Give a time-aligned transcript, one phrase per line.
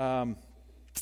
[0.00, 0.36] Um,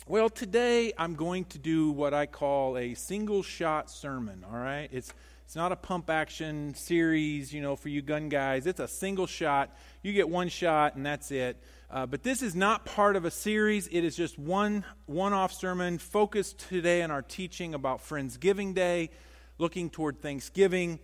[0.09, 4.89] well, today I'm going to do what I call a single shot sermon, all right?
[4.91, 5.13] It's
[5.45, 8.67] it's not a pump action series, you know, for you gun guys.
[8.67, 9.73] It's a single shot.
[10.03, 11.63] You get one shot and that's it.
[11.89, 13.87] Uh, but this is not part of a series.
[13.87, 19.11] It is just one one-off sermon focused today on our teaching about Friendsgiving Day,
[19.59, 20.99] looking toward Thanksgiving.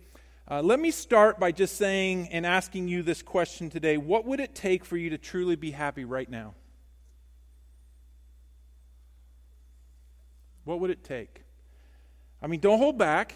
[0.51, 4.41] Uh, let me start by just saying and asking you this question today: What would
[4.41, 6.55] it take for you to truly be happy right now?
[10.65, 11.43] What would it take?
[12.41, 13.35] I mean, don't hold back.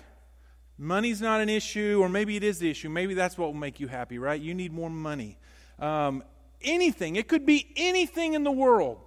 [0.77, 2.89] Money's not an issue, or maybe it is the issue.
[2.89, 4.39] Maybe that's what will make you happy, right?
[4.39, 5.37] You need more money.
[5.77, 6.23] Um,
[6.61, 7.15] anything.
[7.15, 8.99] It could be anything in the world.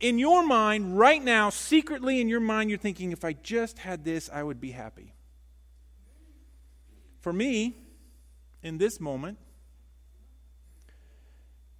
[0.00, 4.04] In your mind, right now, secretly in your mind, you're thinking, if I just had
[4.04, 5.14] this, I would be happy.
[7.20, 7.76] For me,
[8.62, 9.38] in this moment,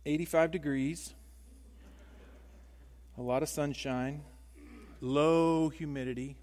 [0.05, 1.15] 85 degrees,
[3.17, 4.23] a lot of sunshine,
[5.03, 6.37] low humidity,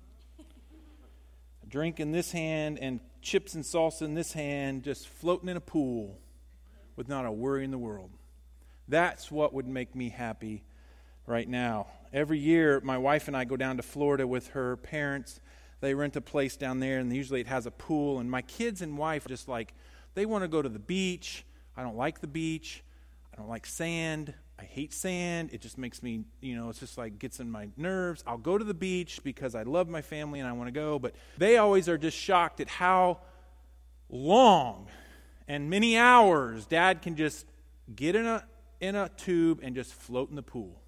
[1.64, 5.58] a drink in this hand, and chips and salsa in this hand, just floating in
[5.58, 6.20] a pool
[6.98, 8.11] with not a worry in the world.
[8.88, 10.66] That's what would make me happy
[11.25, 11.88] right now.
[12.11, 15.39] Every year, my wife and I go down to Florida with her parents.
[15.80, 18.20] They rent a place down there, and usually it has a pool.
[18.20, 19.73] And my kids and wife just like,
[20.16, 21.45] they want to go to the beach.
[21.78, 22.83] I don't like the beach.
[23.33, 24.33] I don't like sand.
[24.59, 25.52] I hate sand.
[25.53, 28.23] It just makes me, you know, it's just like gets in my nerves.
[28.27, 30.99] I'll go to the beach because I love my family and I want to go,
[30.99, 33.19] but they always are just shocked at how
[34.09, 34.87] long
[35.47, 37.45] and many hours dad can just
[37.95, 38.43] get in a
[38.81, 40.81] in a tube and just float in the pool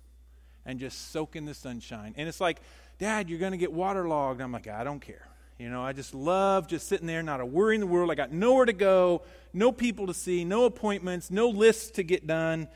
[0.66, 2.14] and just soak in the sunshine.
[2.16, 2.62] And it's like,
[3.00, 4.42] Dad, you're going to get waterlogged.
[4.42, 5.28] I'm like, I don't care.
[5.58, 8.10] You know, I just love just sitting there, not a worry in the world.
[8.10, 12.26] I got nowhere to go, no people to see, no appointments, no lists to get
[12.26, 12.68] done.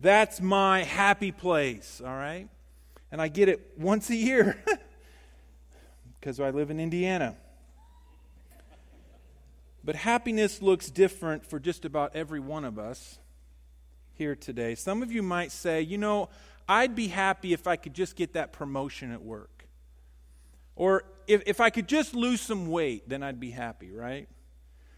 [0.00, 2.48] That's my happy place, all right?
[3.10, 4.56] And I get it once a year
[6.20, 7.36] because I live in Indiana.
[9.84, 13.18] But happiness looks different for just about every one of us
[14.14, 14.74] here today.
[14.74, 16.30] Some of you might say, you know,
[16.68, 19.66] I'd be happy if I could just get that promotion at work.
[20.76, 24.28] Or if, if I could just lose some weight, then I'd be happy, right?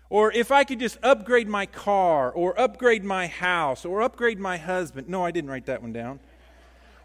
[0.09, 4.57] Or if I could just upgrade my car, or upgrade my house, or upgrade my
[4.57, 5.09] husband.
[5.09, 6.21] No, I didn't write that one down.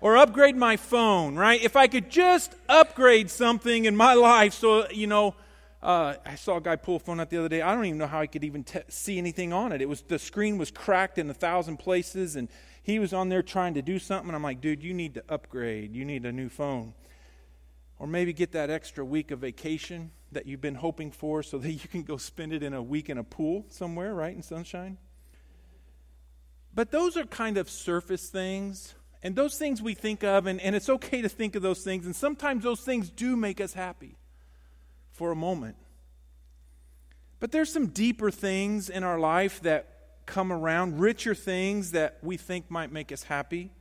[0.01, 1.61] Or upgrade my phone, right?
[1.61, 5.35] If I could just upgrade something in my life so, you know,
[5.81, 7.63] uh, I saw a guy pull a phone out the other day.
[7.63, 9.81] I don't even know how he could even see anything on it.
[9.81, 12.49] It was the screen was cracked in a thousand places, and
[12.83, 14.33] he was on there trying to do something.
[14.33, 15.95] I'm like, dude, you need to upgrade.
[15.95, 16.93] You need a new phone,
[17.97, 21.71] or maybe get that extra week of vacation that you've been hoping for, so that
[21.71, 24.97] you can go spend it in a week in a pool somewhere, right in sunshine.
[26.73, 28.93] But those are kind of surface things.
[29.23, 32.05] And those things we think of, and, and it's okay to think of those things,
[32.05, 34.17] and sometimes those things do make us happy
[35.11, 35.75] for a moment.
[37.39, 42.37] But there's some deeper things in our life that come around, richer things that we
[42.37, 43.71] think might make us happy.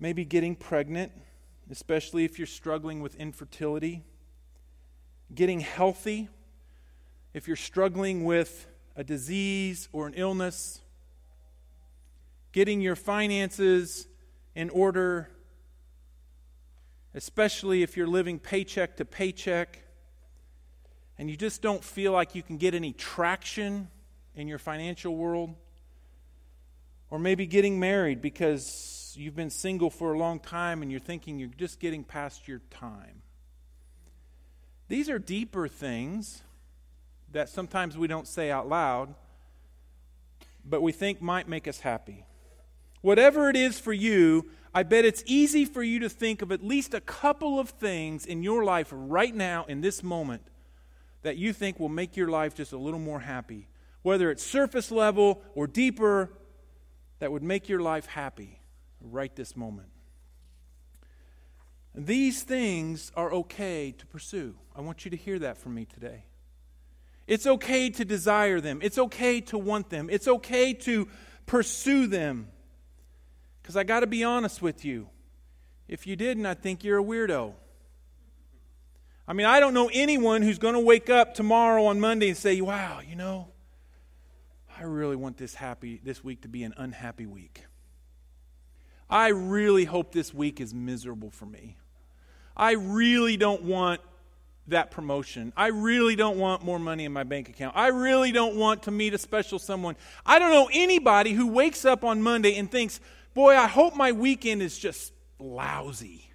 [0.00, 1.12] Maybe getting pregnant,
[1.70, 4.02] especially if you're struggling with infertility.
[5.34, 6.28] Getting healthy,
[7.34, 8.66] if you're struggling with
[8.96, 10.80] a disease or an illness.
[12.52, 14.08] Getting your finances
[14.56, 15.30] in order,
[17.14, 19.84] especially if you're living paycheck to paycheck
[21.16, 23.88] and you just don't feel like you can get any traction
[24.34, 25.54] in your financial world,
[27.10, 31.38] or maybe getting married because you've been single for a long time and you're thinking
[31.38, 33.22] you're just getting past your time.
[34.88, 36.42] These are deeper things
[37.32, 39.14] that sometimes we don't say out loud,
[40.64, 42.24] but we think might make us happy.
[43.02, 46.64] Whatever it is for you, I bet it's easy for you to think of at
[46.64, 50.42] least a couple of things in your life right now, in this moment,
[51.22, 53.68] that you think will make your life just a little more happy,
[54.02, 56.30] whether it's surface level or deeper,
[57.18, 58.60] that would make your life happy
[59.00, 59.88] right this moment.
[61.94, 64.54] These things are okay to pursue.
[64.76, 66.24] I want you to hear that from me today.
[67.26, 68.80] It's okay to desire them.
[68.82, 70.08] It's okay to want them.
[70.10, 71.08] It's okay to
[71.46, 72.48] pursue them.
[73.60, 75.08] Because I got to be honest with you.
[75.88, 77.54] If you didn't, I think you're a weirdo.
[79.26, 82.36] I mean, I don't know anyone who's going to wake up tomorrow on Monday and
[82.36, 83.48] say, wow, you know,
[84.78, 87.64] I really want this happy this week to be an unhappy week.
[89.10, 91.76] I really hope this week is miserable for me.
[92.56, 94.00] I really don't want
[94.66, 95.52] that promotion.
[95.56, 97.74] I really don't want more money in my bank account.
[97.76, 99.96] I really don't want to meet a special someone.
[100.26, 103.00] I don't know anybody who wakes up on Monday and thinks,
[103.34, 106.30] boy, I hope my weekend is just lousy.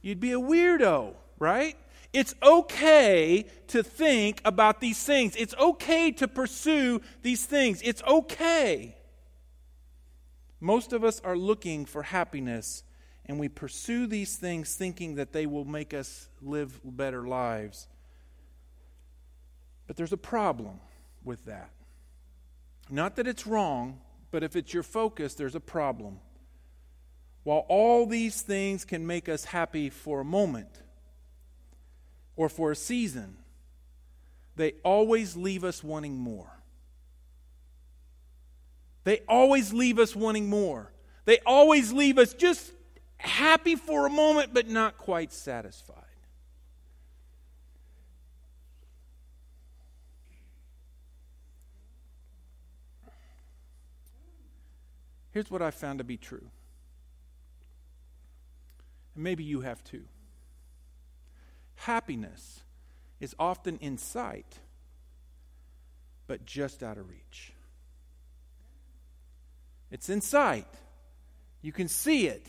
[0.00, 1.76] You'd be a weirdo, right?
[2.12, 5.36] It's okay to think about these things.
[5.36, 7.80] It's okay to pursue these things.
[7.82, 8.96] It's okay.
[10.62, 12.84] Most of us are looking for happiness,
[13.26, 17.88] and we pursue these things thinking that they will make us live better lives.
[19.88, 20.78] But there's a problem
[21.24, 21.70] with that.
[22.88, 26.20] Not that it's wrong, but if it's your focus, there's a problem.
[27.42, 30.80] While all these things can make us happy for a moment
[32.36, 33.36] or for a season,
[34.54, 36.61] they always leave us wanting more.
[39.04, 40.92] They always leave us wanting more.
[41.24, 42.72] They always leave us just
[43.16, 45.96] happy for a moment, but not quite satisfied.
[55.32, 56.50] Here's what I found to be true.
[59.14, 60.04] And maybe you have too.
[61.74, 62.60] Happiness
[63.18, 64.58] is often in sight,
[66.26, 67.51] but just out of reach.
[69.92, 70.66] It's in sight.
[71.60, 72.44] You can see it.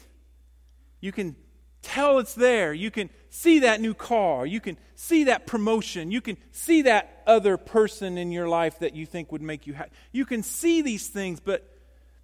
[1.02, 1.36] You can
[1.84, 2.74] tell it's there.
[2.74, 4.46] You can see that new car.
[4.46, 6.10] You can see that promotion.
[6.10, 9.74] You can see that other person in your life that you think would make you
[9.74, 9.92] happy.
[10.14, 11.70] You can see these things, but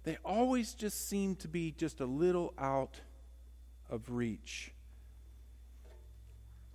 [0.04, 2.98] they always just seem to be just a little out
[3.90, 4.72] of reach.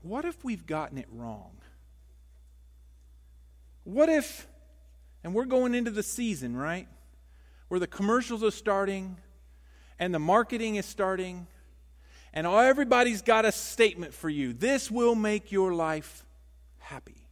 [0.03, 1.57] What if we've gotten it wrong?
[3.83, 4.47] What if,
[5.23, 6.87] and we're going into the season, right?
[7.67, 9.17] Where the commercials are starting
[9.99, 11.47] and the marketing is starting,
[12.33, 14.51] and everybody's got a statement for you.
[14.51, 16.25] This will make your life
[16.79, 17.25] happy.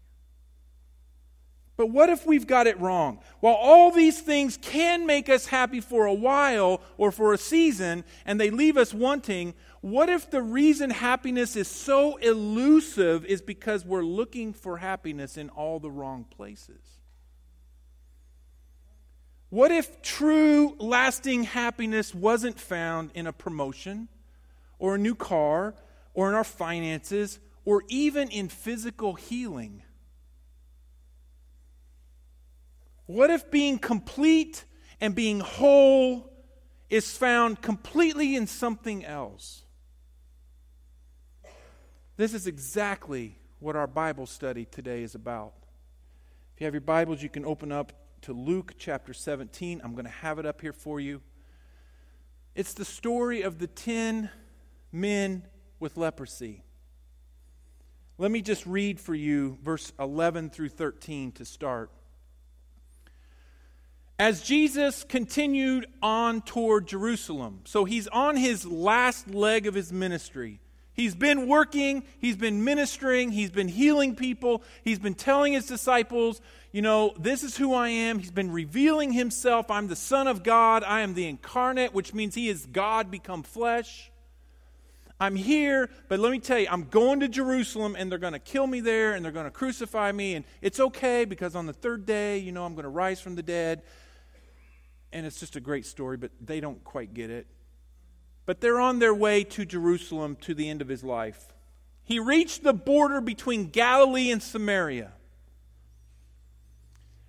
[1.75, 3.19] But what if we've got it wrong?
[3.39, 8.03] While all these things can make us happy for a while or for a season,
[8.25, 13.83] and they leave us wanting, what if the reason happiness is so elusive is because
[13.83, 17.02] we're looking for happiness in all the wrong places?
[19.53, 24.07] What if true, lasting happiness wasn't found in a promotion
[24.79, 25.75] or a new car
[26.15, 29.83] or in our finances or even in physical healing?
[33.05, 34.65] What if being complete
[34.99, 36.33] and being whole
[36.89, 39.61] is found completely in something else?
[42.17, 45.53] This is exactly what our Bible study today is about.
[46.55, 49.81] If you have your Bibles, you can open up to Luke chapter 17.
[49.83, 51.21] I'm going to have it up here for you.
[52.55, 54.29] It's the story of the 10
[54.93, 55.43] men
[55.81, 56.63] with leprosy.
[58.17, 61.91] Let me just read for you verse 11 through 13 to start.
[64.17, 70.61] As Jesus continued on toward Jerusalem, so he's on his last leg of his ministry.
[70.93, 76.39] He's been working, he's been ministering, he's been healing people, he's been telling his disciples,
[76.71, 78.19] you know, this is who I am.
[78.19, 79.69] He's been revealing himself.
[79.69, 83.43] I'm the Son of God, I am the incarnate, which means he is God become
[83.43, 84.11] flesh.
[85.19, 88.39] I'm here, but let me tell you, I'm going to Jerusalem and they're going to
[88.39, 90.33] kill me there and they're going to crucify me.
[90.33, 93.35] And it's okay because on the third day, you know, I'm going to rise from
[93.35, 93.83] the dead.
[95.13, 97.47] And it's just a great story, but they don't quite get it.
[98.45, 101.53] But they're on their way to Jerusalem to the end of his life.
[102.03, 105.13] He reached the border between Galilee and Samaria.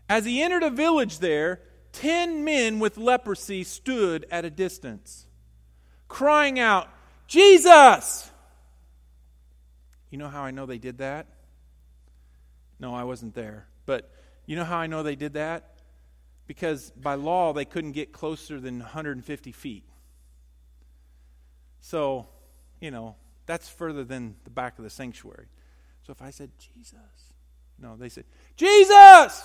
[0.08, 1.60] As he entered a village there,
[1.92, 5.26] ten men with leprosy stood at a distance,
[6.08, 6.88] crying out,
[7.26, 8.30] Jesus!
[10.10, 11.26] You know how I know they did that?
[12.78, 13.66] No, I wasn't there.
[13.86, 14.12] But
[14.46, 15.70] you know how I know they did that?
[16.46, 19.84] Because by law, they couldn't get closer than 150 feet.
[21.84, 22.26] So,
[22.80, 23.14] you know,
[23.44, 25.48] that's further than the back of the sanctuary.
[26.06, 26.94] So if I said, Jesus,
[27.78, 28.24] no, they said,
[28.56, 29.44] Jesus!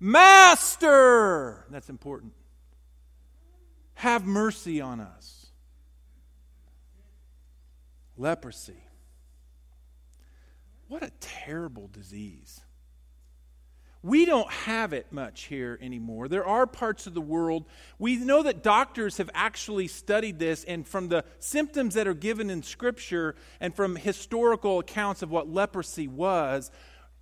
[0.00, 1.66] Master!
[1.68, 2.32] That's important.
[3.92, 5.48] Have mercy on us.
[8.16, 8.82] Leprosy.
[10.88, 12.62] What a terrible disease.
[14.02, 16.28] We don't have it much here anymore.
[16.28, 17.66] There are parts of the world.
[17.98, 22.48] We know that doctors have actually studied this, and from the symptoms that are given
[22.48, 26.70] in Scripture and from historical accounts of what leprosy was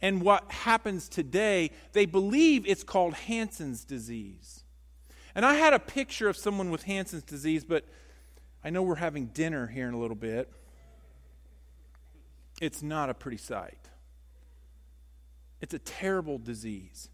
[0.00, 4.62] and what happens today, they believe it's called Hansen's disease.
[5.34, 7.84] And I had a picture of someone with Hansen's disease, but
[8.62, 10.48] I know we're having dinner here in a little bit.
[12.60, 13.87] It's not a pretty sight.
[15.60, 17.08] It's a terrible disease,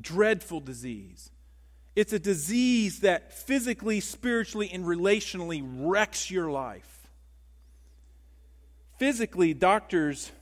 [0.00, 1.30] dreadful disease.
[1.94, 7.08] It's a disease that physically, spiritually, and relationally wrecks your life.
[8.98, 10.32] Physically, doctors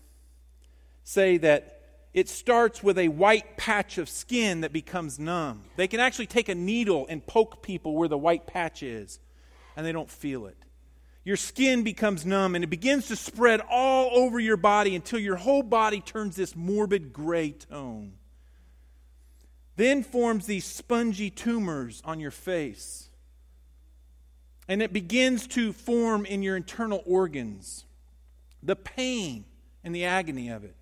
[1.02, 1.73] say that
[2.12, 5.64] it starts with a white patch of skin that becomes numb.
[5.76, 9.21] They can actually take a needle and poke people where the white patch is,
[9.76, 10.56] and they don't feel it.
[11.26, 15.37] Your skin becomes numb and it begins to spread all over your body until your
[15.37, 18.14] whole body turns this morbid gray tone
[19.76, 23.09] then forms these spongy tumors on your face.
[24.68, 27.85] And it begins to form in your internal organs.
[28.62, 29.45] The pain
[29.85, 30.75] and the agony of it.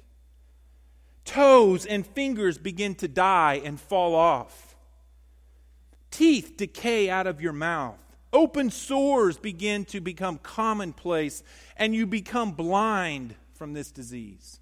[1.24, 4.76] Toes and fingers begin to die and fall off.
[6.10, 7.98] Teeth decay out of your mouth.
[8.34, 11.42] Open sores begin to become commonplace,
[11.76, 14.60] and you become blind from this disease.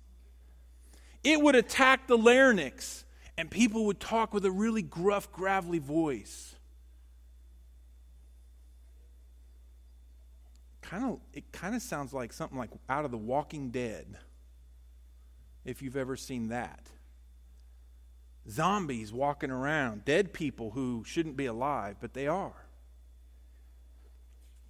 [1.24, 3.04] It would attack the larynx
[3.38, 6.54] and people would talk with a really gruff, gravelly voice.
[10.82, 14.18] Kind of, it kind of sounds like something like out of The Walking Dead,
[15.64, 16.90] if you've ever seen that.
[18.50, 22.61] Zombies walking around, dead people who shouldn't be alive, but they are.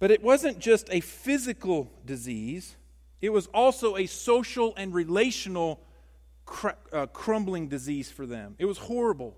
[0.03, 2.75] But it wasn't just a physical disease,
[3.21, 5.79] it was also a social and relational
[6.45, 8.55] cr- uh, crumbling disease for them.
[8.59, 9.37] It was horrible.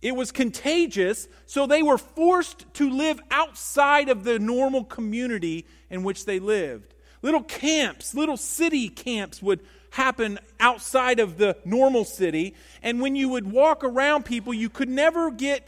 [0.00, 6.04] It was contagious, so they were forced to live outside of the normal community in
[6.04, 6.94] which they lived.
[7.20, 9.58] Little camps, little city camps would
[9.90, 14.88] happen outside of the normal city, and when you would walk around people, you could
[14.88, 15.66] never get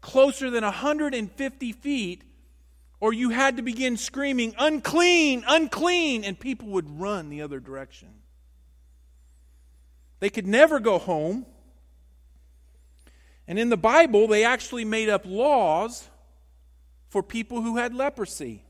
[0.00, 2.24] closer than 150 feet,
[3.00, 8.08] or you had to begin screaming, unclean, unclean, and people would run the other direction.
[10.20, 11.46] They could never go home.
[13.48, 16.08] And in the Bible, they actually made up laws
[17.08, 18.64] for people who had leprosy.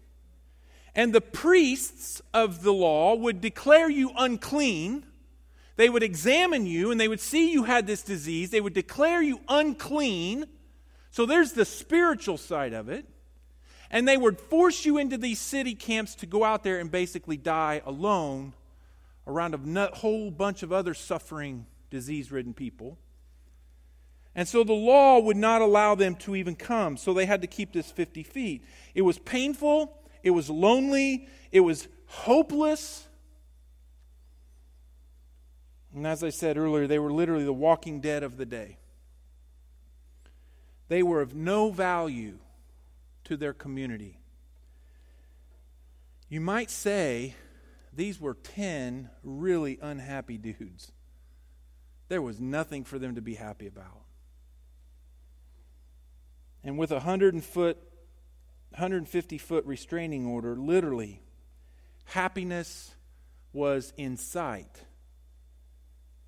[0.95, 5.05] And the priests of the law would declare you unclean.
[5.77, 8.51] They would examine you and they would see you had this disease.
[8.51, 10.47] They would declare you unclean.
[11.11, 13.07] So there's the spiritual side of it.
[13.91, 17.37] And they would force you into these city camps to go out there and basically
[17.37, 18.55] die alone
[19.27, 22.99] around a whole bunch of other suffering, disease ridden people.
[24.35, 27.49] And so the law would not allow them to even come, so they had to
[27.49, 28.65] keep this 50 feet.
[28.95, 33.09] It was painful, it was lonely, it was hopeless.
[35.93, 38.79] And as I said earlier, they were literally the walking dead of the day.
[40.87, 42.39] They were of no value
[43.31, 44.19] to their community.
[46.29, 47.37] You might say
[47.93, 50.91] these were 10 really unhappy dudes.
[52.09, 54.03] There was nothing for them to be happy about.
[56.65, 57.77] And with a 100 foot,
[58.71, 61.23] 150 foot restraining order, literally,
[62.07, 62.91] happiness
[63.53, 64.83] was in sight,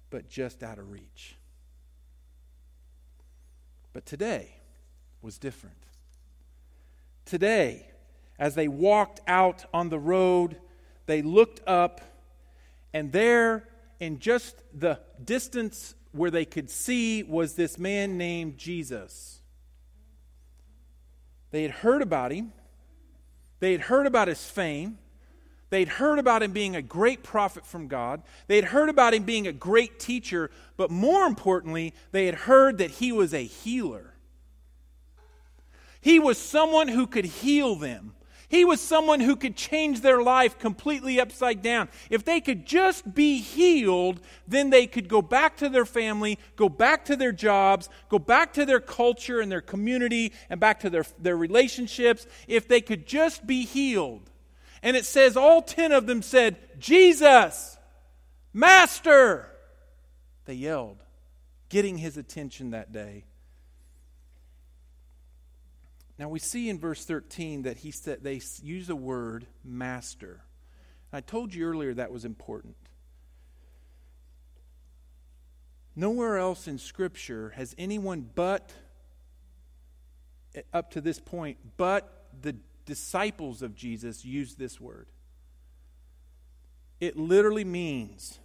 [0.09, 1.35] but just out of reach.
[3.93, 4.55] But today
[5.21, 5.83] was different.
[7.25, 7.89] Today,
[8.39, 10.57] as they walked out on the road,
[11.07, 12.01] they looked up,
[12.93, 13.69] and there,
[14.01, 19.41] in just the distance where they could see, was this man named Jesus.
[21.51, 22.53] They had heard about him,
[23.61, 24.99] they had heard about his fame.
[25.71, 28.23] They'd heard about him being a great prophet from God.
[28.47, 32.91] They'd heard about him being a great teacher, but more importantly, they had heard that
[32.91, 34.12] he was a healer.
[36.03, 38.15] He was someone who could heal them.
[38.49, 41.89] He was someone who could change their life completely upside down.
[42.11, 46.69] If they could just be healed, then they could go back to their family, go
[46.69, 50.91] back to their jobs, go back to their culture and their community, and back to
[50.91, 52.27] their, their relationships.
[52.47, 54.29] If they could just be healed.
[54.83, 57.79] And it says all 10 of them said, Jesus,
[58.53, 59.49] Master.
[60.45, 61.03] They yelled,
[61.71, 63.25] getting his attention that day.
[66.19, 70.43] Now we see in verse 13 that he said they use the word master.
[71.13, 72.77] I told you earlier that was important.
[75.95, 78.73] Nowhere else in Scripture has anyone but,
[80.55, 85.07] eh, up to this point, but the disciples of Jesus used this word.
[86.99, 88.39] It literally means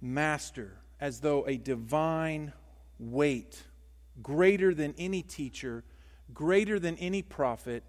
[0.00, 2.52] master, as though a divine
[2.98, 3.62] weight
[4.22, 5.84] greater than any teacher,
[6.32, 7.84] greater than any prophet.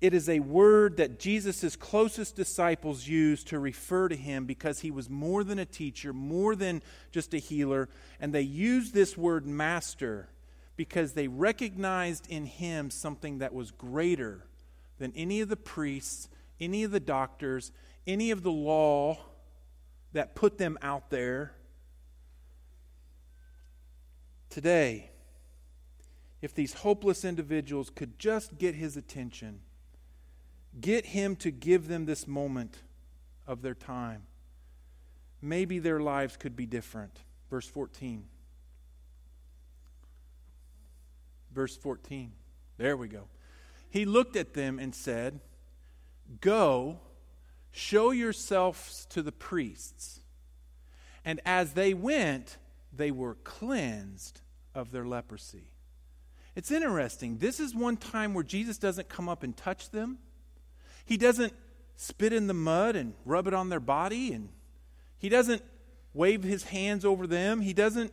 [0.00, 4.90] It is a word that Jesus' closest disciples used to refer to him because he
[4.90, 7.88] was more than a teacher, more than just a healer.
[8.20, 10.28] And they used this word master
[10.76, 14.44] because they recognized in him something that was greater
[14.98, 16.28] than any of the priests,
[16.60, 17.72] any of the doctors,
[18.06, 19.18] any of the law
[20.12, 21.54] that put them out there.
[24.50, 25.10] Today,
[26.44, 29.60] if these hopeless individuals could just get his attention,
[30.78, 32.82] get him to give them this moment
[33.46, 34.24] of their time,
[35.40, 37.20] maybe their lives could be different.
[37.48, 38.24] Verse 14.
[41.50, 42.32] Verse 14.
[42.76, 43.24] There we go.
[43.88, 45.40] He looked at them and said,
[46.42, 47.00] Go,
[47.72, 50.20] show yourselves to the priests.
[51.24, 52.58] And as they went,
[52.92, 54.42] they were cleansed
[54.74, 55.70] of their leprosy.
[56.54, 57.38] It's interesting.
[57.38, 60.18] This is one time where Jesus doesn't come up and touch them.
[61.04, 61.52] He doesn't
[61.96, 64.48] spit in the mud and rub it on their body and
[65.18, 65.62] he doesn't
[66.12, 67.60] wave his hands over them.
[67.60, 68.12] He doesn't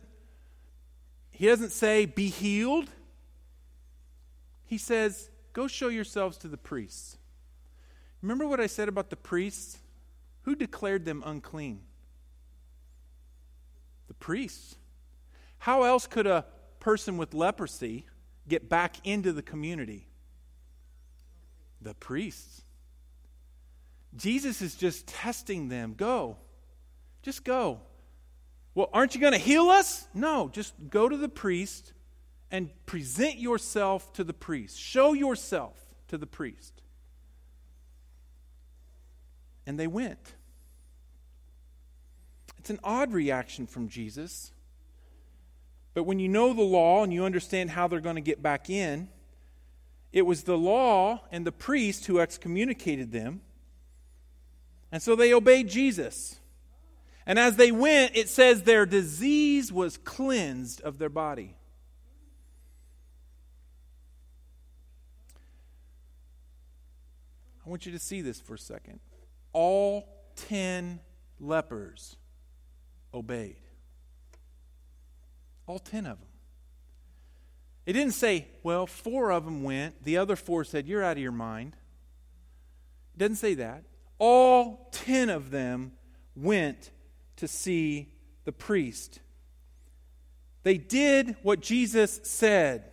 [1.30, 2.88] he doesn't say be healed.
[4.64, 7.16] He says, "Go show yourselves to the priests."
[8.20, 9.78] Remember what I said about the priests?
[10.42, 11.82] Who declared them unclean?
[14.08, 14.76] The priests.
[15.58, 16.46] How else could a
[16.80, 18.06] person with leprosy
[18.52, 20.06] get back into the community?
[21.80, 22.60] The priests.
[24.14, 25.94] Jesus is just testing them.
[25.96, 26.36] Go.
[27.22, 27.80] Just go.
[28.74, 30.06] Well, aren't you going to heal us?
[30.12, 31.94] No, just go to the priest
[32.50, 34.78] and present yourself to the priest.
[34.78, 35.78] Show yourself
[36.08, 36.82] to the priest.
[39.66, 40.34] And they went.
[42.58, 44.52] It's an odd reaction from Jesus.
[45.94, 48.70] But when you know the law and you understand how they're going to get back
[48.70, 49.08] in,
[50.12, 53.40] it was the law and the priest who excommunicated them.
[54.90, 56.38] And so they obeyed Jesus.
[57.26, 61.56] And as they went, it says their disease was cleansed of their body.
[67.64, 68.98] I want you to see this for a second.
[69.52, 71.00] All 10
[71.38, 72.16] lepers
[73.14, 73.56] obeyed.
[75.66, 76.28] All 10 of them.
[77.84, 81.22] It didn't say, well, four of them went, the other four said, You're out of
[81.22, 81.76] your mind.
[83.14, 83.82] It doesn't say that
[84.22, 85.90] all ten of them
[86.36, 86.92] went
[87.34, 89.18] to see the priest.
[90.62, 92.84] They did what Jesus said.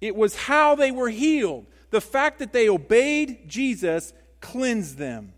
[0.00, 1.66] It was how they were healed.
[1.90, 5.32] The fact that they obeyed Jesus cleansed them.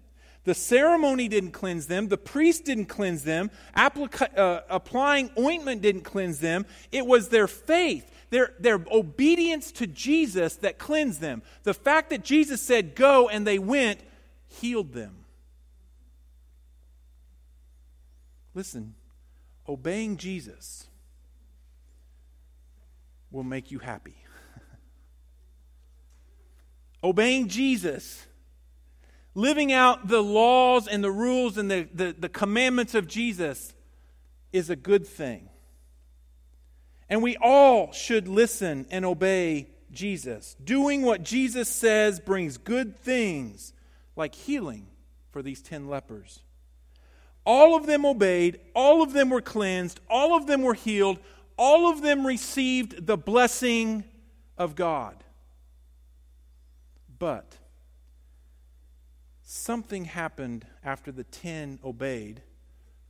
[0.48, 2.08] The ceremony didn't cleanse them.
[2.08, 3.50] The priest didn't cleanse them.
[3.76, 6.64] Applica- uh, applying ointment didn't cleanse them.
[6.90, 11.42] It was their faith, their, their obedience to Jesus that cleansed them.
[11.64, 14.00] The fact that Jesus said, Go, and they went,
[14.46, 15.16] healed them.
[18.54, 18.94] Listen,
[19.68, 20.86] obeying Jesus
[23.30, 24.16] will make you happy.
[27.04, 28.24] obeying Jesus,
[29.34, 33.72] living out the laws and the rules and the, the, the, commandments of Jesus
[34.52, 35.48] is a good thing.
[37.08, 40.56] And we all should listen and obey Jesus.
[40.62, 43.72] Doing what Jesus says brings good things
[44.16, 44.86] like healing
[45.30, 46.40] for these 10 lepers.
[47.44, 51.18] All of them obeyed, all of them were cleansed, all of them were healed,
[51.56, 54.04] all of them received the blessing
[54.58, 55.24] of God.
[57.18, 57.56] But
[59.50, 62.42] something happened after the 10 obeyed,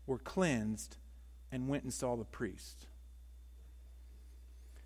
[0.06, 0.96] were cleansed,
[1.50, 2.86] and went and saw the priest.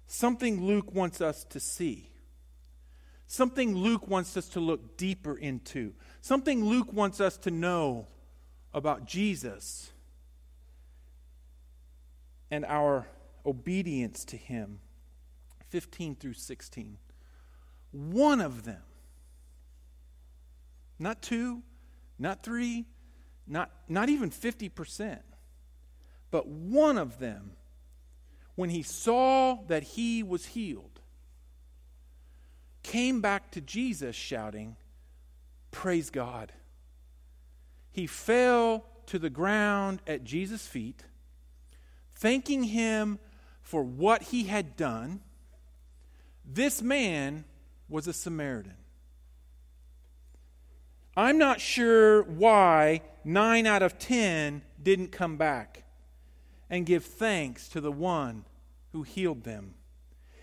[0.06, 2.08] Something Luke wants us to see.
[3.26, 5.92] Something Luke wants us to look deeper into.
[6.22, 8.06] Something Luke wants us to know
[8.72, 9.90] about Jesus
[12.50, 13.06] and our
[13.44, 14.80] obedience to him.
[15.68, 16.96] 15 through 16.
[17.90, 18.80] One of them,
[21.02, 21.62] not two,
[22.18, 22.86] not three,
[23.46, 25.18] not, not even 50%,
[26.30, 27.52] but one of them,
[28.54, 31.00] when he saw that he was healed,
[32.82, 34.76] came back to Jesus shouting,
[35.70, 36.52] Praise God.
[37.90, 41.02] He fell to the ground at Jesus' feet,
[42.14, 43.18] thanking him
[43.62, 45.20] for what he had done.
[46.44, 47.44] This man
[47.88, 48.81] was a Samaritan.
[51.16, 55.84] I'm not sure why nine out of ten didn't come back
[56.70, 58.44] and give thanks to the one
[58.92, 59.74] who healed them.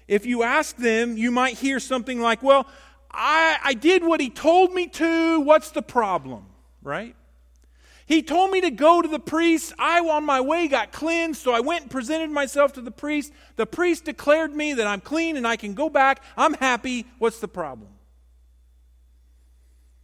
[0.07, 2.67] If you ask them, you might hear something like, Well,
[3.11, 5.39] I, I did what he told me to.
[5.41, 6.45] What's the problem?
[6.83, 7.15] Right?
[8.05, 9.71] He told me to go to the priest.
[9.77, 13.31] I, on my way, got cleansed, so I went and presented myself to the priest.
[13.55, 16.23] The priest declared me that I'm clean and I can go back.
[16.35, 17.05] I'm happy.
[17.19, 17.89] What's the problem?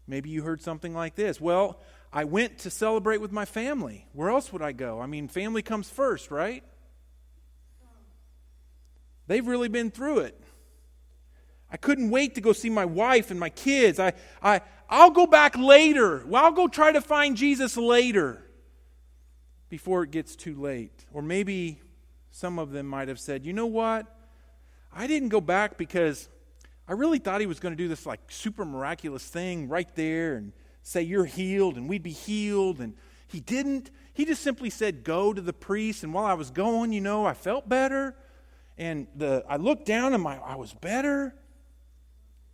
[0.07, 1.41] Maybe you heard something like this.
[1.41, 1.79] Well,
[2.13, 4.07] I went to celebrate with my family.
[4.13, 5.01] Where else would I go?
[5.01, 6.63] I mean, family comes first, right?
[9.27, 10.39] They've really been through it.
[11.71, 13.99] I couldn't wait to go see my wife and my kids.
[13.99, 16.23] I, I, I'll go back later.
[16.25, 18.41] Well, I'll go try to find Jesus later
[19.67, 21.05] before it gets too late.
[21.11, 21.81] Or maybe
[22.29, 24.05] some of them might have said, you know what?
[24.93, 26.29] I didn't go back because
[26.87, 30.35] I really thought he was going to do this like super miraculous thing right there
[30.35, 32.79] and say, You're healed, and we'd be healed.
[32.79, 32.93] And
[33.27, 33.91] he didn't.
[34.13, 36.03] He just simply said, Go to the priest.
[36.03, 38.15] And while I was going, you know, I felt better.
[38.77, 41.33] And the, I looked down and my, I was better.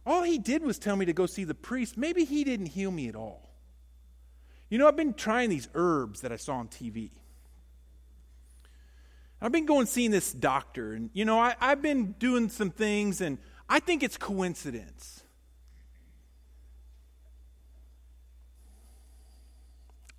[0.06, 1.98] All he did was tell me to go see the priest.
[1.98, 3.50] Maybe he didn't heal me at all.
[4.70, 7.12] You know, I've been trying these herbs that I saw on TV.
[9.41, 13.22] I've been going seeing this doctor, and you know, I, I've been doing some things,
[13.22, 13.39] and
[13.72, 15.24] I think it's coincidence.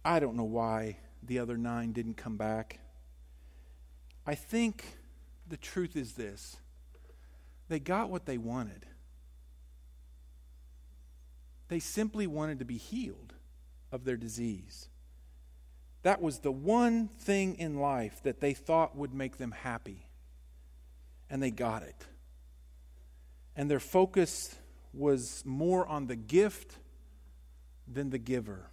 [0.02, 2.80] I don't know why the other nine didn't come back.
[4.26, 4.96] I think
[5.46, 6.56] the truth is this
[7.68, 8.86] they got what they wanted.
[11.68, 13.34] They simply wanted to be healed
[13.92, 14.88] of their disease.
[16.04, 20.06] That was the one thing in life that they thought would make them happy.
[21.28, 22.06] And they got it.
[23.56, 24.56] And their focus
[24.92, 26.76] was more on the gift
[27.86, 28.70] than the giver.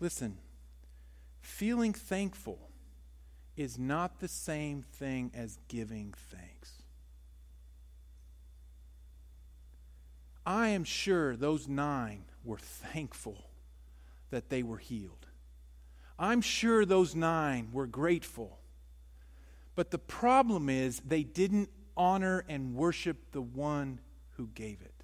[0.00, 0.38] Listen,
[1.40, 2.58] feeling thankful
[3.56, 6.82] is not the same thing as giving thanks.
[10.46, 13.50] I am sure those nine were thankful
[14.30, 15.26] that they were healed.
[16.18, 18.58] I'm sure those nine were grateful.
[19.74, 24.00] But the problem is they didn't honor and worship the one
[24.36, 24.94] who gave it.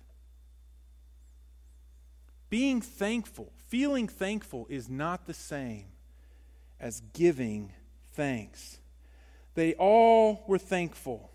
[2.48, 5.86] Being thankful, feeling thankful, is not the same
[6.78, 7.72] as giving
[8.12, 8.78] thanks.
[9.54, 11.32] They all were thankful.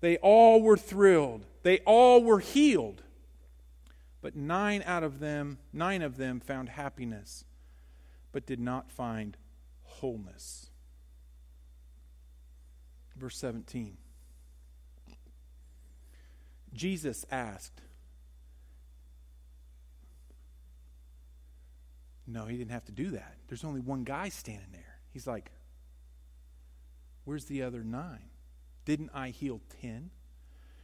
[0.00, 1.44] They all were thrilled.
[1.62, 3.02] They all were healed.
[4.22, 7.44] But nine out of them, nine of them found happiness,
[8.32, 9.36] but did not find
[9.82, 10.70] wholeness.
[13.16, 13.96] Verse 17.
[16.72, 17.80] Jesus asked,
[22.26, 23.34] No, he didn't have to do that.
[23.48, 24.98] There's only one guy standing there.
[25.12, 25.50] He's like,
[27.24, 28.30] Where's the other nine?
[28.84, 30.10] Didn't I heal ten?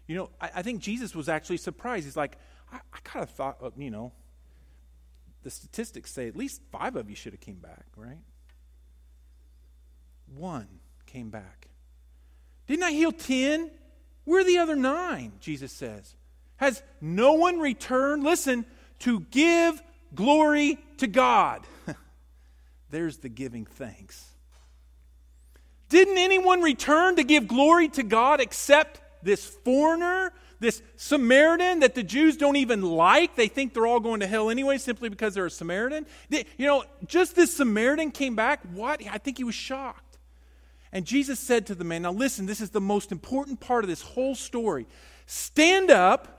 [0.06, 2.04] You know, I, I think Jesus was actually surprised.
[2.04, 2.38] He's like,
[2.72, 4.12] I, I kind of thought, uh, you know,
[5.42, 8.18] the statistics say at least five of you should have came back, right?
[10.34, 10.66] One
[11.06, 11.68] came back.
[12.66, 13.70] Didn't I heal ten?
[14.26, 15.32] Where are the other nine?
[15.40, 16.14] Jesus says.
[16.56, 18.22] Has no one returned?
[18.22, 18.66] Listen,
[19.00, 19.82] to give
[20.14, 21.62] glory to God.
[22.90, 24.22] There's the giving thanks.
[25.88, 32.02] Didn't anyone return to give glory to God except this foreigner this Samaritan that the
[32.02, 33.36] Jews don't even like.
[33.36, 36.06] They think they're all going to hell anyway simply because they're a Samaritan.
[36.30, 38.60] You know, just this Samaritan came back.
[38.72, 39.02] What?
[39.10, 40.05] I think he was shocked.
[40.92, 43.88] And Jesus said to the man, Now listen, this is the most important part of
[43.88, 44.86] this whole story.
[45.26, 46.36] Stand up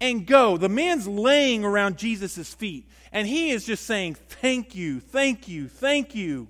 [0.00, 0.56] and go.
[0.56, 5.68] The man's laying around Jesus' feet, and he is just saying, Thank you, thank you,
[5.68, 6.48] thank you.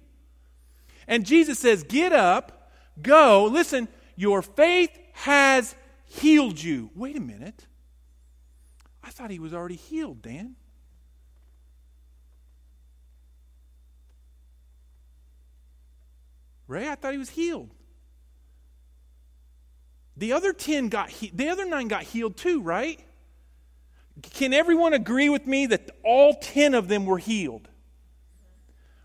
[1.06, 3.44] And Jesus says, Get up, go.
[3.46, 5.74] Listen, your faith has
[6.06, 6.90] healed you.
[6.94, 7.66] Wait a minute.
[9.02, 10.56] I thought he was already healed, Dan.
[16.72, 17.68] Ray, I thought he was healed.
[20.16, 22.98] The other 10 got he- the other 9 got healed too, right?
[24.22, 27.68] Can everyone agree with me that all 10 of them were healed?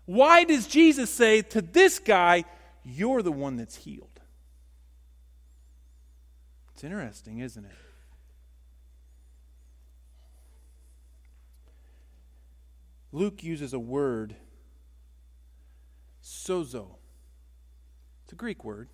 [0.06, 2.44] Why does Jesus say to this guy,
[2.84, 4.18] you're the one that's healed?
[6.72, 7.76] It's interesting, isn't it?
[13.12, 14.36] Luke uses a word,
[16.22, 16.96] sozo.
[18.28, 18.90] It's a Greek word.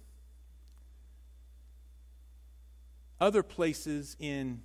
[3.21, 4.63] Other places in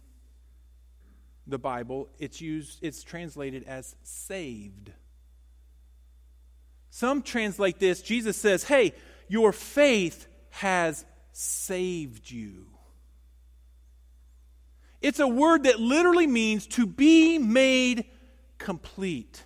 [1.48, 4.92] the Bible, it's used, it's translated as saved.
[6.92, 8.94] Some translate this, Jesus says, Hey,
[9.28, 12.68] your faith has saved you.
[15.02, 18.06] It's a word that literally means to be made
[18.60, 19.42] complete.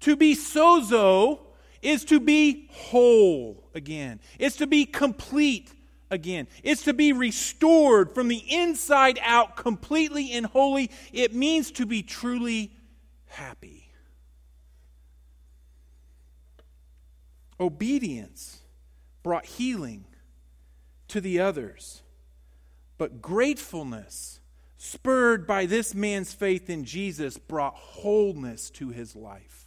[0.00, 1.38] To be sozo
[1.82, 5.72] is to be whole again, it's to be complete
[6.10, 10.90] again, it's to be restored from the inside out, completely and wholly.
[11.12, 12.72] It means to be truly
[13.26, 13.90] happy.
[17.58, 18.60] Obedience
[19.22, 20.06] brought healing
[21.08, 22.02] to the others,
[22.96, 24.40] but gratefulness,
[24.78, 29.59] spurred by this man's faith in Jesus, brought wholeness to his life.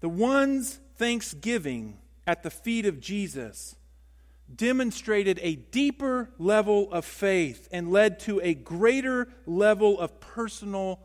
[0.00, 3.76] The one's thanksgiving at the feet of Jesus
[4.54, 11.00] demonstrated a deeper level of faith and led to a greater level of personal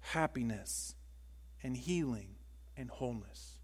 [0.00, 0.94] happiness
[1.62, 2.30] and healing
[2.76, 3.58] and wholeness.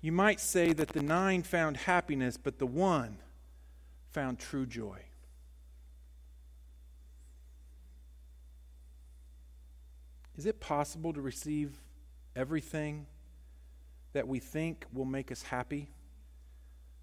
[0.00, 3.18] You might say that the nine found happiness, but the one
[4.12, 5.00] found true joy.
[10.36, 11.78] Is it possible to receive
[12.36, 13.06] everything
[14.12, 15.90] that we think will make us happy?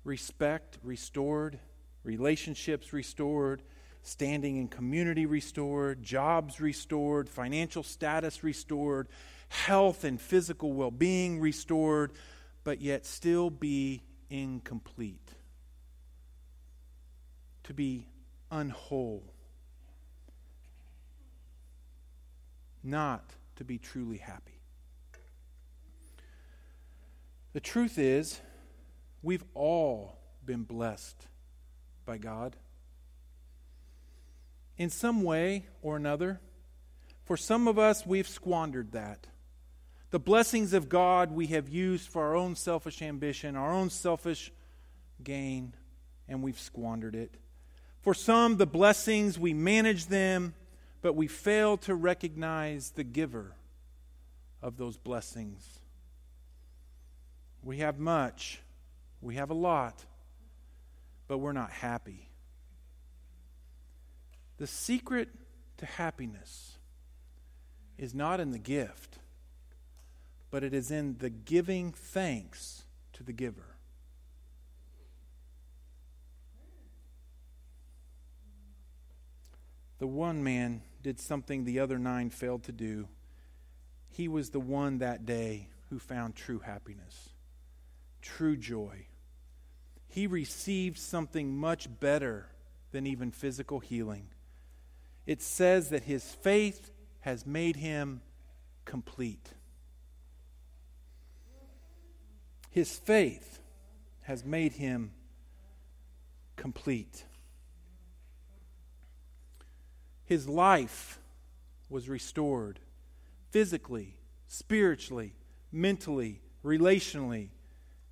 [0.03, 1.59] Respect restored,
[2.03, 3.61] relationships restored,
[4.03, 9.07] standing in community restored, jobs restored, financial status restored,
[9.49, 12.13] health and physical well being restored,
[12.63, 15.29] but yet still be incomplete.
[17.65, 18.07] To be
[18.51, 19.23] unwhole.
[22.83, 23.23] Not
[23.57, 24.50] to be truly happy.
[27.53, 28.39] The truth is,
[29.21, 31.27] we've all been blessed
[32.05, 32.55] by God
[34.77, 36.39] in some way or another.
[37.25, 39.27] For some of us, we've squandered that.
[40.11, 44.51] The blessings of God we have used for our own selfish ambition, our own selfish
[45.23, 45.73] gain,
[46.27, 47.35] and we've squandered it.
[48.01, 50.55] For some, the blessings, we manage them,
[51.01, 53.55] but we fail to recognize the giver
[54.61, 55.80] of those blessings.
[57.63, 58.61] We have much,
[59.21, 60.05] we have a lot,
[61.27, 62.29] but we're not happy.
[64.57, 65.29] The secret
[65.77, 66.77] to happiness
[67.97, 69.19] is not in the gift,
[70.49, 73.75] but it is in the giving thanks to the giver.
[79.99, 83.07] The one man did something the other nine failed to do.
[84.09, 87.30] He was the one that day who found true happiness,
[88.21, 89.07] true joy.
[90.07, 92.47] He received something much better
[92.91, 94.27] than even physical healing
[95.25, 98.21] it says that his faith has made him
[98.85, 99.53] complete.
[102.69, 103.59] His faith
[104.21, 105.11] has made him
[106.55, 107.25] complete.
[110.25, 111.19] His life
[111.89, 112.79] was restored
[113.51, 114.15] physically,
[114.47, 115.35] spiritually,
[115.71, 117.49] mentally, relationally.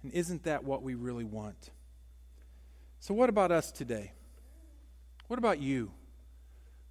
[0.04, 1.72] And isn't that what we really want?
[3.00, 4.14] So, what about us today?
[5.28, 5.92] What about you?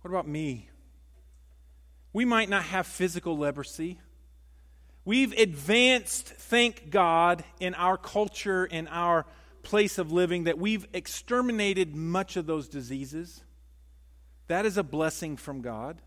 [0.00, 0.68] What about me?
[2.12, 3.98] We might not have physical leprosy.
[5.04, 9.26] We've advanced, thank God, in our culture, in our
[9.62, 13.42] place of living, that we've exterminated much of those diseases.
[14.48, 16.00] That is a blessing from God.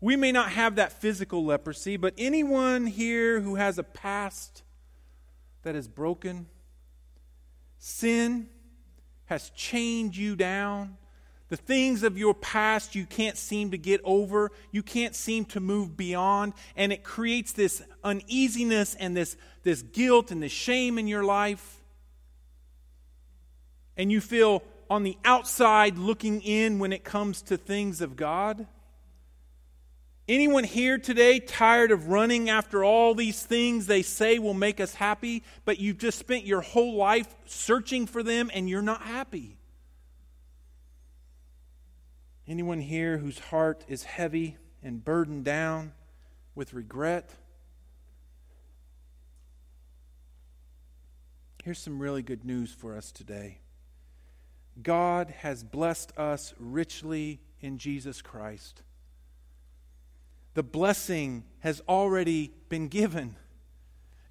[0.00, 4.62] We may not have that physical leprosy, but anyone here who has a past
[5.62, 6.46] that is broken,
[7.78, 8.48] sin
[9.26, 10.96] has chained you down,
[11.48, 15.60] the things of your past you can't seem to get over, you can't seem to
[15.60, 21.06] move beyond, and it creates this uneasiness and this, this guilt and this shame in
[21.06, 21.82] your life.
[23.98, 28.66] And you feel on the outside looking in when it comes to things of God.
[30.28, 34.94] Anyone here today tired of running after all these things they say will make us
[34.94, 39.58] happy, but you've just spent your whole life searching for them and you're not happy?
[42.46, 45.92] Anyone here whose heart is heavy and burdened down
[46.54, 47.30] with regret?
[51.64, 53.58] Here's some really good news for us today.
[54.80, 58.82] God has blessed us richly in Jesus Christ.
[60.54, 63.36] The blessing has already been given.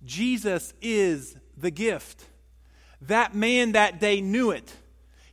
[0.04, 2.26] Jesus is the gift.
[3.02, 4.72] That man that day knew it.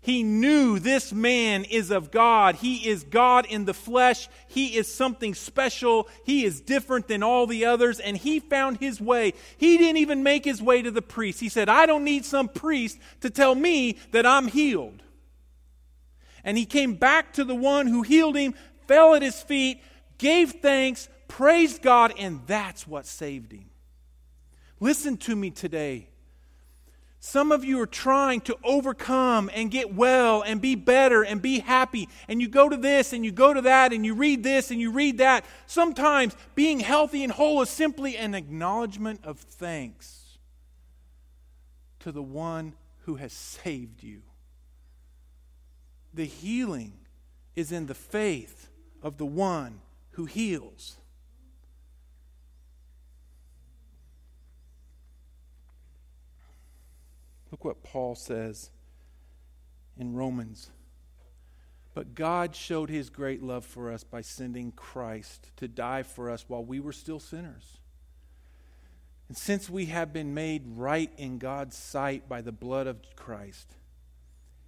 [0.00, 2.54] He knew this man is of God.
[2.54, 4.28] He is God in the flesh.
[4.46, 6.08] He is something special.
[6.24, 9.34] He is different than all the others, and he found his way.
[9.58, 11.40] He didn't even make his way to the priest.
[11.40, 15.02] He said, I don't need some priest to tell me that I'm healed.
[16.42, 18.54] And he came back to the one who healed him,
[18.86, 19.82] fell at his feet,
[20.18, 23.70] gave thanks, praised God, and that's what saved him.
[24.80, 26.08] Listen to me today.
[27.20, 31.58] Some of you are trying to overcome and get well and be better and be
[31.58, 32.08] happy.
[32.28, 34.80] And you go to this and you go to that and you read this and
[34.80, 35.44] you read that.
[35.66, 40.38] Sometimes being healthy and whole is simply an acknowledgement of thanks
[42.00, 44.22] to the one who has saved you.
[46.14, 46.92] The healing
[47.56, 48.70] is in the faith
[49.02, 49.80] of the one
[50.18, 50.96] who heals.
[57.52, 58.70] Look what Paul says
[59.96, 60.70] in Romans.
[61.94, 66.44] But God showed his great love for us by sending Christ to die for us
[66.48, 67.78] while we were still sinners.
[69.28, 73.76] And since we have been made right in God's sight by the blood of Christ,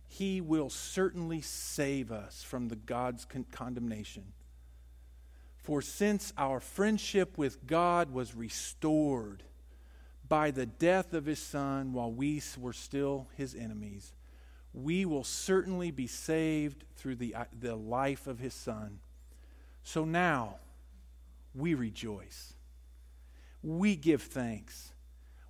[0.06, 4.32] he will certainly save us from the God's con- condemnation.
[5.70, 9.44] For since our friendship with God was restored
[10.28, 14.12] by the death of his son while we were still his enemies,
[14.74, 18.98] we will certainly be saved through the, uh, the life of his son.
[19.84, 20.56] So now
[21.54, 22.54] we rejoice.
[23.62, 24.90] We give thanks.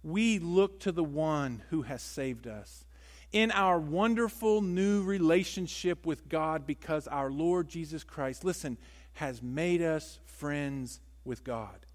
[0.03, 2.85] We look to the one who has saved us
[3.33, 8.77] in our wonderful new relationship with God because our Lord Jesus Christ, listen,
[9.15, 11.87] has made us friends with God.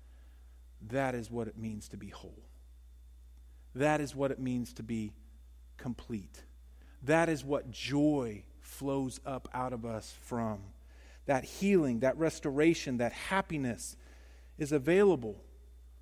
[0.89, 2.43] That is what it means to be whole.
[3.73, 5.12] That is what it means to be
[5.78, 6.43] complete.
[7.04, 10.60] That is what joy flows up out of us from.
[11.25, 13.97] That healing, that restoration, that happiness
[14.58, 15.43] is available,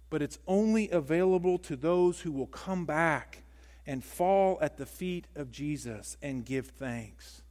[0.09, 3.43] but it's only available to those who will come back
[3.85, 7.41] and fall at the feet of Jesus and give thanks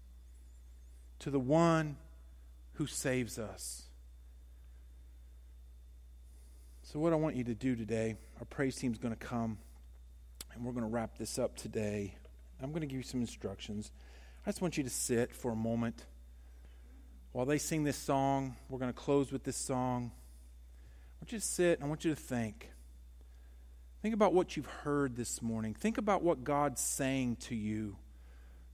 [1.19, 1.97] to the one
[2.75, 3.85] who saves us.
[6.83, 9.59] So, what I want you to do today, our praise team is going to come.
[10.55, 12.15] And we're going to wrap this up today.
[12.63, 13.91] I'm going to give you some instructions.
[14.47, 16.05] I just want you to sit for a moment.
[17.33, 20.13] While they sing this song, we're going to close with this song.
[20.15, 22.71] I want you to sit I want you to think.
[24.03, 25.75] Think about what you've heard this morning.
[25.75, 27.97] Think about what God's saying to you.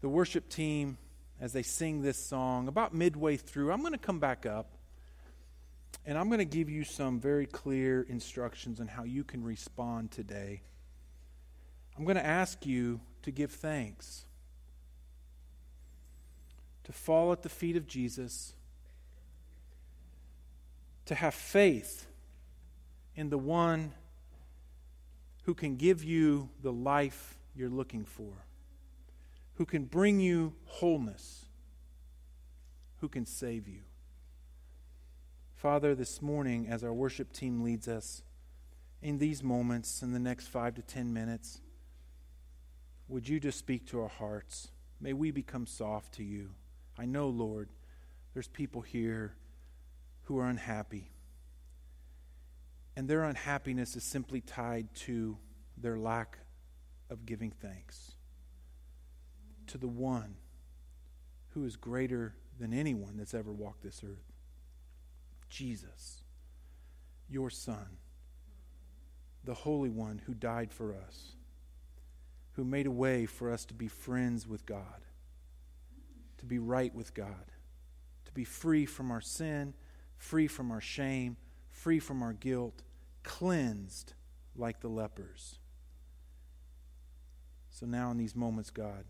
[0.01, 0.97] The worship team,
[1.41, 4.71] as they sing this song, about midway through, I'm going to come back up
[6.05, 10.11] and I'm going to give you some very clear instructions on how you can respond
[10.11, 10.63] today.
[11.97, 14.25] I'm going to ask you to give thanks,
[16.85, 18.55] to fall at the feet of Jesus,
[21.07, 22.07] to have faith
[23.15, 23.93] in the one
[25.45, 28.33] who can give you the life you're looking for,
[29.59, 31.47] who can bring you wholeness,
[33.01, 33.81] who can save you.
[35.57, 38.23] Father, this morning, as our worship team leads us
[39.03, 41.61] in these moments, in the next five to ten minutes,
[43.09, 44.69] would you just speak to our hearts?
[45.01, 46.51] May we become soft to you.
[46.97, 47.69] I know, Lord,
[48.35, 49.35] there's people here
[50.23, 51.11] who are unhappy.
[52.95, 55.37] And their unhappiness is simply tied to
[55.77, 56.39] their lack
[57.11, 58.13] of giving thanks
[59.69, 60.37] to the one
[61.51, 64.33] who is greater than anyone that's ever walked this earth
[65.49, 66.23] Jesus,
[67.31, 67.97] your Son,
[69.45, 71.37] the Holy One who died for us
[72.59, 75.05] who made a way for us to be friends with God,
[76.39, 77.53] to be right with God,
[78.25, 79.75] to be free from our sin,
[80.17, 81.37] free from our shame,
[81.71, 82.83] free from our guilt,
[83.23, 84.15] cleansed
[84.57, 85.61] like the lepers.
[87.71, 89.05] So now, in these moments, God,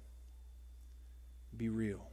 [1.56, 2.07] be real.